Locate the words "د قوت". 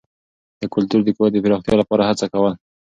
1.03-1.31